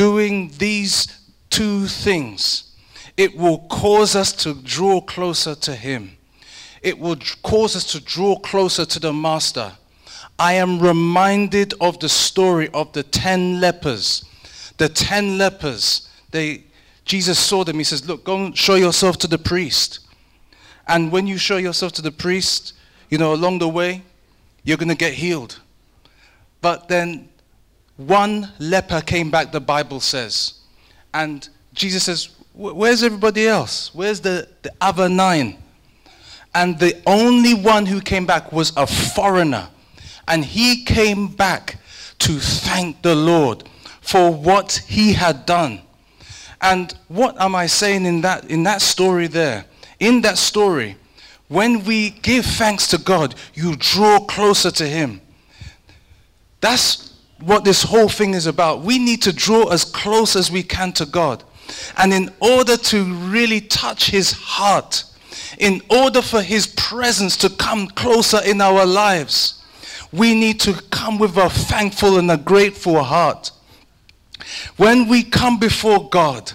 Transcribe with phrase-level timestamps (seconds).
[0.00, 1.08] doing these
[1.50, 2.74] two things,
[3.18, 6.16] it will cause us to draw closer to Him.
[6.80, 9.72] It will cause us to draw closer to the Master.
[10.38, 14.24] I am reminded of the story of the ten lepers.
[14.78, 16.64] The ten lepers, they,
[17.04, 17.76] Jesus saw them.
[17.76, 20.00] He says, Look, go and show yourself to the priest.
[20.88, 22.72] And when you show yourself to the priest,
[23.10, 24.02] you know, along the way,
[24.64, 25.60] you're going to get healed.
[26.62, 27.28] But then
[28.06, 30.54] one leper came back, the Bible says.
[31.12, 33.94] And Jesus says, Where's everybody else?
[33.94, 35.56] Where's the, the other nine?
[36.54, 39.68] And the only one who came back was a foreigner.
[40.26, 41.78] And he came back
[42.20, 43.68] to thank the Lord
[44.00, 45.80] for what he had done.
[46.60, 49.64] And what am I saying in that, in that story there?
[49.98, 50.96] In that story,
[51.48, 55.20] when we give thanks to God, you draw closer to him.
[56.60, 57.09] That's
[57.40, 58.80] what this whole thing is about.
[58.80, 61.42] We need to draw as close as we can to God.
[61.96, 65.04] And in order to really touch his heart,
[65.58, 69.62] in order for his presence to come closer in our lives,
[70.12, 73.52] we need to come with a thankful and a grateful heart.
[74.76, 76.52] When we come before God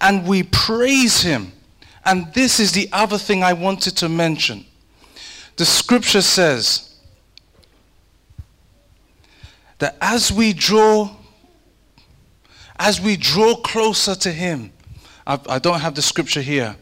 [0.00, 1.52] and we praise him,
[2.04, 4.64] and this is the other thing I wanted to mention.
[5.56, 6.85] The scripture says,
[9.78, 11.10] that as we draw
[12.78, 14.72] as we draw closer to him
[15.26, 16.76] I, I, don't have the scripture here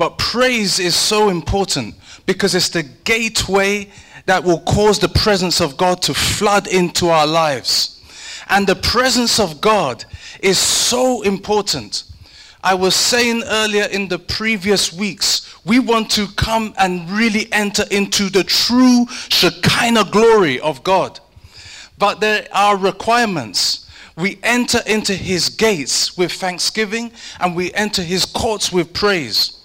[0.00, 3.90] but praise is so important because it's the gateway
[4.24, 8.00] that will cause the presence of god to flood into our lives.
[8.48, 10.06] And the presence of god
[10.40, 12.04] is so important.
[12.62, 17.84] I was saying earlier in the previous weeks we want to come and really enter
[17.90, 21.20] into the true shekinah glory of god
[22.00, 23.86] but there are requirements.
[24.16, 29.60] We enter into his gates with thanksgiving and we enter his courts with praise.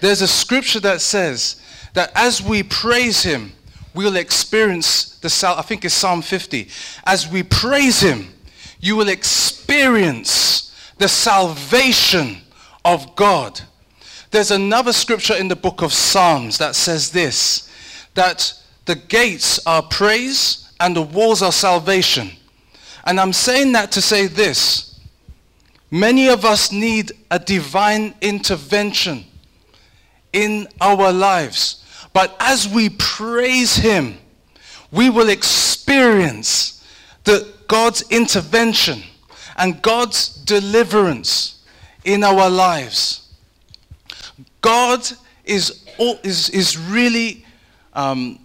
[0.00, 1.60] There's a scripture that says
[1.92, 3.52] that as we praise him,
[3.94, 6.68] we'll experience the I think it's Psalm 50.
[7.04, 8.32] As we praise him,
[8.80, 12.38] you will experience the salvation
[12.84, 13.60] of God.
[14.30, 17.70] There's another scripture in the book of Psalms that says this
[18.14, 18.54] that
[18.86, 22.30] the gates are praise and the walls are salvation.
[23.04, 24.98] And I'm saying that to say this.
[25.90, 29.24] Many of us need a divine intervention
[30.32, 31.84] in our lives.
[32.12, 34.18] But as we praise Him,
[34.90, 36.84] we will experience
[37.24, 39.02] the God's intervention
[39.56, 41.64] and God's deliverance
[42.04, 43.32] in our lives.
[44.60, 45.08] God
[45.44, 47.44] is, is, is really
[47.94, 48.38] um,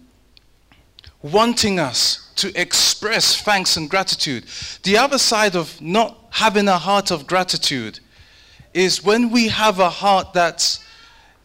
[1.22, 4.46] wanting us to express thanks and gratitude.
[4.84, 8.00] The other side of not having a heart of gratitude
[8.74, 10.80] is when we have a heart that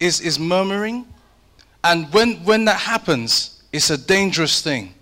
[0.00, 1.06] is, is murmuring,
[1.82, 4.94] and when, when that happens, it's a dangerous thing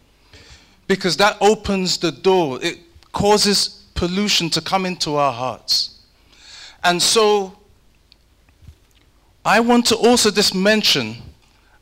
[0.87, 2.79] because that opens the door, it
[3.13, 6.03] causes pollution to come into our hearts.
[6.83, 7.59] And so,
[9.45, 11.17] I want to also just mention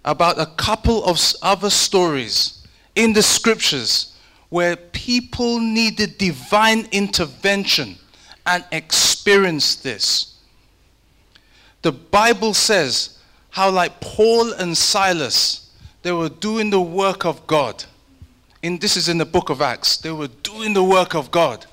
[0.04, 2.61] about a couple of other stories
[2.94, 4.16] in the scriptures
[4.48, 7.96] where people needed divine intervention
[8.44, 10.36] and experienced this.
[11.82, 13.18] The Bible says
[13.50, 15.70] how, like Paul and Silas,
[16.02, 17.84] they were doing the work of God.
[18.62, 19.96] In, this is in the book of Acts.
[19.96, 21.66] They were doing the work of God.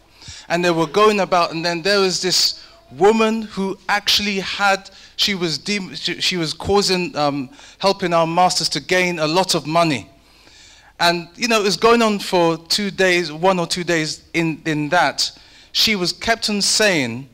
[0.48, 5.36] And they were going about, and then there was this woman who actually had, she
[5.36, 10.10] was, de- she was causing, um, helping our masters to gain a lot of money.
[11.00, 14.62] And, you know, it was going on for two days, one or two days in,
[14.66, 15.32] in that.
[15.72, 17.30] She was kept on saying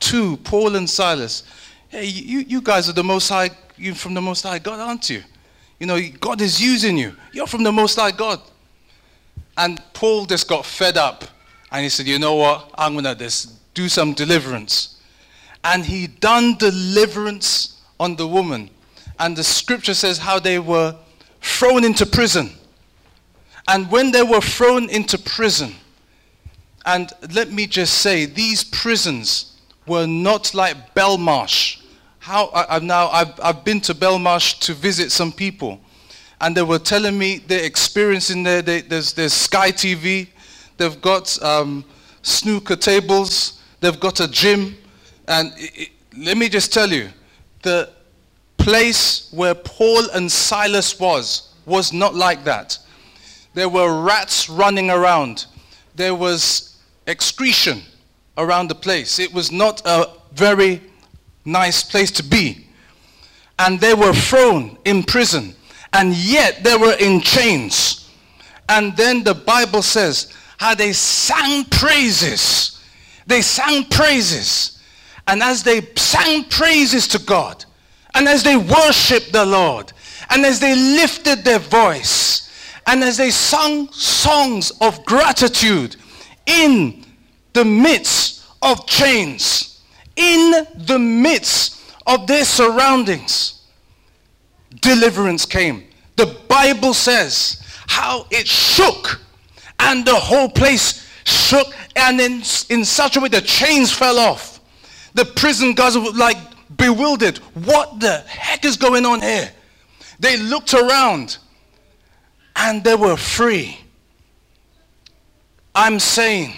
[0.00, 1.44] to Paul and Silas,
[1.88, 5.08] hey, you, you guys are the Most High, you're from the Most High God, aren't
[5.08, 5.22] you?
[5.78, 7.14] You know, God is using you.
[7.32, 8.40] You're from the Most High God.
[9.56, 11.24] And Paul just got fed up.
[11.70, 12.70] And he said, you know what?
[12.76, 15.00] I'm going to just do some deliverance.
[15.62, 18.70] And he done deliverance on the woman.
[19.18, 20.96] And the scripture says how they were
[21.40, 22.50] thrown into prison.
[23.68, 25.74] And when they were thrown into prison,
[26.84, 31.82] and let me just say, these prisons were not like Belmarsh.
[32.20, 35.80] How I, have now I've, I've been to Belmarsh to visit some people,
[36.40, 38.62] and they were telling me their experience in there.
[38.62, 40.28] They, there's, there's Sky TV,
[40.76, 41.84] they've got um,
[42.22, 44.76] snooker tables, they've got a gym,
[45.26, 47.08] and it, it, let me just tell you,
[47.62, 47.90] the
[48.58, 52.78] place where Paul and Silas was was not like that.
[53.56, 55.46] There were rats running around.
[55.94, 56.76] There was
[57.06, 57.80] excretion
[58.36, 59.18] around the place.
[59.18, 60.82] It was not a very
[61.46, 62.66] nice place to be.
[63.58, 65.54] And they were thrown in prison.
[65.94, 68.12] And yet they were in chains.
[68.68, 72.84] And then the Bible says how they sang praises.
[73.26, 74.82] They sang praises.
[75.26, 77.64] And as they sang praises to God,
[78.14, 79.94] and as they worshiped the Lord,
[80.28, 82.35] and as they lifted their voice,
[82.86, 85.96] and as they sung songs of gratitude
[86.46, 87.04] in
[87.52, 89.82] the midst of chains,
[90.14, 93.66] in the midst of their surroundings,
[94.80, 95.84] deliverance came.
[96.16, 99.20] The Bible says how it shook
[99.80, 104.60] and the whole place shook and in, in such a way the chains fell off.
[105.14, 106.36] The prison guards were like
[106.76, 107.38] bewildered.
[107.64, 109.50] What the heck is going on here?
[110.20, 111.38] They looked around
[112.56, 113.78] and they were free.
[115.74, 116.54] I'm saying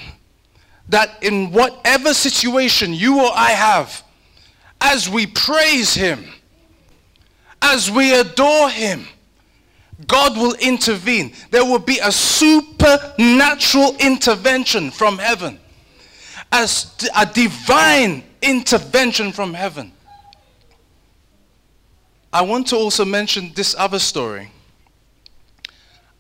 [0.89, 4.03] that in whatever situation you or I have,
[4.81, 6.25] as we praise Him,
[7.61, 9.07] as we adore Him,
[10.07, 11.33] God will intervene.
[11.51, 15.59] There will be a supernatural intervention from heaven,
[16.53, 19.93] as a divine intervention from heaven.
[22.33, 24.53] I want to also mention this other story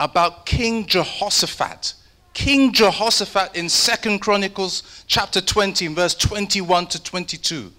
[0.00, 1.94] about King Jehoshaphat.
[2.34, 7.72] King Jehoshaphat in Second Chronicles chapter 20 verse 21 to 22.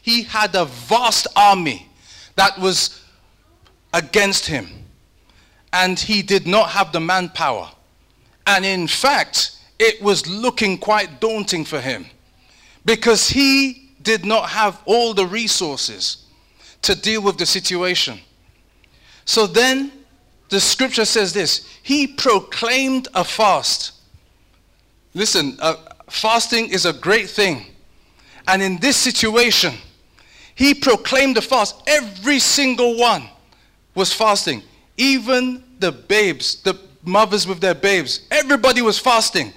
[0.00, 1.88] He had a vast army
[2.36, 3.04] that was
[3.92, 4.66] against him
[5.72, 7.70] and he did not have the manpower.
[8.46, 12.06] And in fact, it was looking quite daunting for him
[12.84, 16.24] because he did not have all the resources
[16.82, 18.18] to deal with the situation.
[19.24, 19.92] So then
[20.52, 23.92] the scripture says this He proclaimed a fast.
[25.14, 25.76] Listen, uh,
[26.10, 27.66] fasting is a great thing.
[28.46, 29.72] And in this situation,
[30.54, 31.82] he proclaimed a fast.
[31.86, 33.24] Every single one
[33.94, 34.62] was fasting.
[34.98, 39.54] Even the babes, the mothers with their babes, everybody was fasting.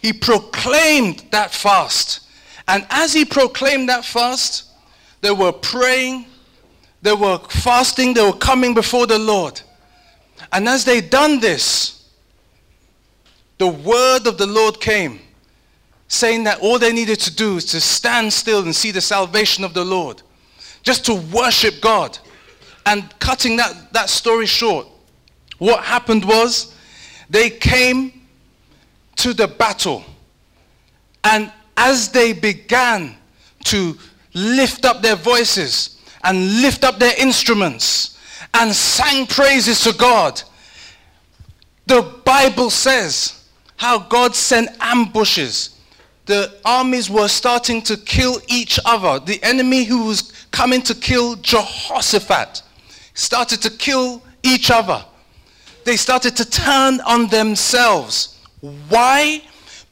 [0.00, 2.28] He proclaimed that fast.
[2.68, 4.66] And as he proclaimed that fast,
[5.20, 6.26] they were praying,
[7.02, 9.62] they were fasting, they were coming before the Lord.
[10.52, 12.08] And as they done this,
[13.58, 15.20] the word of the Lord came,
[16.08, 19.64] saying that all they needed to do is to stand still and see the salvation
[19.64, 20.22] of the Lord,
[20.82, 22.18] just to worship God.
[22.86, 24.86] And cutting that, that story short,
[25.58, 26.74] what happened was
[27.28, 28.12] they came
[29.16, 30.04] to the battle.
[31.24, 33.16] And as they began
[33.64, 33.98] to
[34.34, 38.17] lift up their voices, and lift up their instruments
[38.54, 40.42] and sang praises to God.
[41.86, 45.76] The Bible says how God sent ambushes.
[46.26, 49.24] The armies were starting to kill each other.
[49.24, 52.62] The enemy who was coming to kill Jehoshaphat
[53.14, 55.02] started to kill each other.
[55.84, 58.38] They started to turn on themselves.
[58.88, 59.42] Why?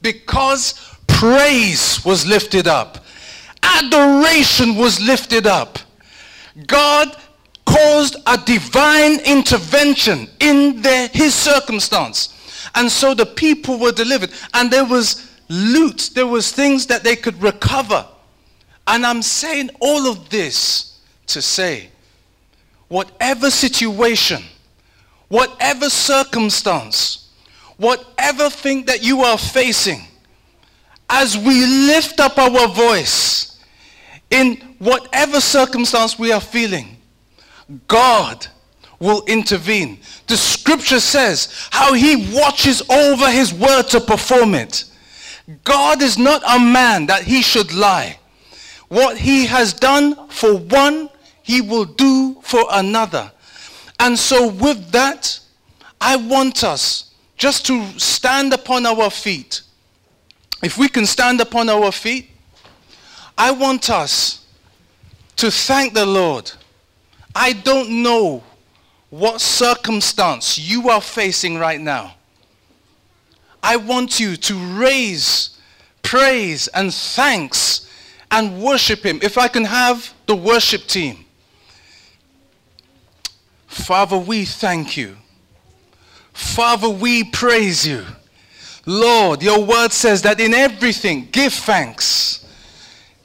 [0.01, 3.03] Because praise was lifted up.
[3.63, 5.79] Adoration was lifted up.
[6.67, 7.15] God
[7.67, 12.33] caused a divine intervention in their, his circumstance.
[12.75, 14.31] And so the people were delivered.
[14.53, 18.05] And there was loot, there was things that they could recover.
[18.87, 21.89] And I'm saying all of this to say,
[22.87, 24.43] whatever situation,
[25.27, 27.29] whatever circumstance,
[27.75, 30.01] whatever thing that you are facing,
[31.09, 33.61] as we lift up our voice,
[34.29, 36.96] in whatever circumstance we are feeling,
[37.87, 38.47] God
[38.99, 39.99] will intervene.
[40.27, 44.85] The scripture says how he watches over his word to perform it.
[45.63, 48.19] God is not a man that he should lie.
[48.89, 51.09] What he has done for one,
[51.43, 53.31] he will do for another.
[53.99, 55.39] And so with that,
[55.99, 59.61] I want us just to stand upon our feet.
[60.63, 62.29] If we can stand upon our feet,
[63.37, 64.45] I want us
[65.37, 66.51] to thank the Lord.
[67.39, 68.41] I don't know
[69.11, 72.15] what circumstance you are facing right now.
[73.61, 75.51] I want you to raise
[76.01, 77.87] praise and thanks
[78.31, 79.19] and worship him.
[79.21, 81.25] If I can have the worship team.
[83.67, 85.15] Father, we thank you.
[86.33, 88.03] Father, we praise you.
[88.87, 92.36] Lord, your word says that in everything give thanks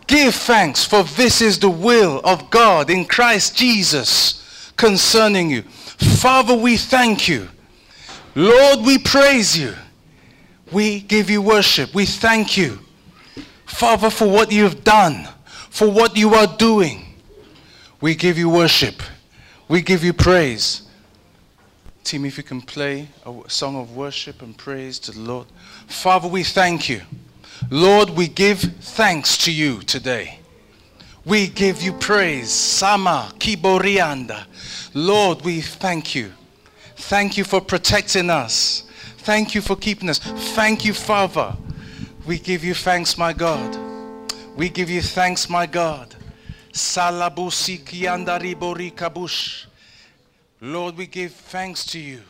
[0.07, 5.63] Give thanks, for this is the will of God in Christ Jesus concerning you.
[5.63, 7.49] Father, we thank you.
[8.35, 9.75] Lord, we praise you.
[10.71, 11.95] We give you worship.
[11.95, 12.79] We thank you
[13.73, 15.27] Father, for what you have done,
[15.71, 17.15] for what you are doing.
[18.03, 19.03] We give you worship.
[19.67, 20.83] We give you praise.
[22.05, 25.47] Team, if you can play a song of worship and praise to the Lord.
[25.87, 27.01] Father, we thank you.
[27.71, 30.39] Lord, we give thanks to you today.
[31.25, 32.51] We give you praise.
[32.51, 34.47] Sama kiborianda.
[34.95, 36.33] Lord, we thank you.
[36.97, 38.85] Thank you for protecting us.
[39.19, 40.19] Thank you for keeping us.
[40.55, 41.57] Thank you, Father.
[42.27, 43.77] We give you thanks, my God.
[44.57, 46.15] We give you thanks, my God.
[46.73, 49.67] Salabusi kiandari bori kabush.
[50.61, 52.23] Lord, we give thanks to you.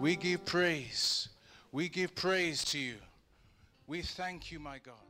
[0.00, 1.28] We give praise.
[1.72, 2.96] We give praise to you.
[3.90, 5.09] We thank you, my God.